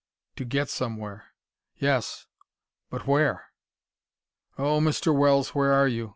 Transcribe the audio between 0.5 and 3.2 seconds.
somewhere! Yes but